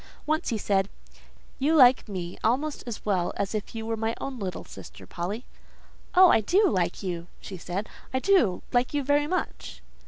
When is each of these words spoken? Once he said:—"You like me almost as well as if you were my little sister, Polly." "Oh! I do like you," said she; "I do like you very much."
Once 0.25 0.49
he 0.49 0.57
said:—"You 0.57 1.75
like 1.75 2.09
me 2.09 2.35
almost 2.43 2.83
as 2.87 3.05
well 3.05 3.33
as 3.37 3.53
if 3.53 3.75
you 3.75 3.85
were 3.85 3.95
my 3.95 4.15
little 4.19 4.63
sister, 4.63 5.05
Polly." 5.05 5.45
"Oh! 6.15 6.31
I 6.31 6.41
do 6.41 6.67
like 6.67 7.03
you," 7.03 7.27
said 7.39 7.87
she; 7.87 7.91
"I 8.11 8.17
do 8.17 8.63
like 8.71 8.95
you 8.95 9.03
very 9.03 9.27
much." 9.27 9.83